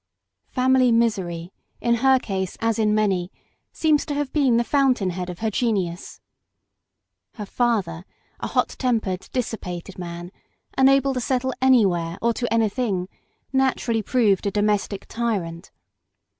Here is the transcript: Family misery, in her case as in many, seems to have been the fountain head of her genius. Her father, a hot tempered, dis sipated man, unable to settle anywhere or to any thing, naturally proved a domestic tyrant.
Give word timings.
Family 0.49 0.91
misery, 0.91 1.53
in 1.79 1.93
her 2.01 2.17
case 2.17 2.57
as 2.59 2.79
in 2.79 2.95
many, 2.95 3.31
seems 3.71 4.03
to 4.07 4.15
have 4.15 4.33
been 4.33 4.57
the 4.57 4.63
fountain 4.63 5.11
head 5.11 5.29
of 5.29 5.37
her 5.41 5.51
genius. 5.51 6.19
Her 7.35 7.45
father, 7.45 8.03
a 8.39 8.47
hot 8.47 8.69
tempered, 8.79 9.29
dis 9.31 9.53
sipated 9.53 9.99
man, 9.99 10.31
unable 10.75 11.13
to 11.13 11.21
settle 11.21 11.53
anywhere 11.61 12.17
or 12.19 12.33
to 12.33 12.51
any 12.51 12.67
thing, 12.69 13.09
naturally 13.53 14.01
proved 14.01 14.47
a 14.47 14.51
domestic 14.51 15.05
tyrant. 15.07 15.69